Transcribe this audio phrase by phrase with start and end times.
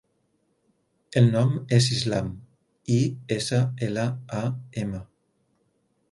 [1.19, 2.31] El nom és Islam:
[2.95, 2.97] i,
[3.35, 3.59] essa,
[3.89, 4.05] ela,
[4.39, 4.41] a,
[4.85, 5.03] ema.